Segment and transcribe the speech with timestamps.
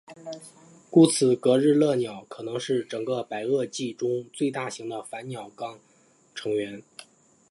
[0.89, 5.79] 故此格日勒鸟可能是整个白垩纪中最大型的反鸟亚纲
[6.33, 6.81] 成员。